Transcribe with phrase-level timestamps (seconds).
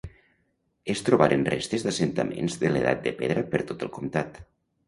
[0.93, 4.43] Es trobaren restes d'assentaments de l'Edat de Pedra per tot el comtat.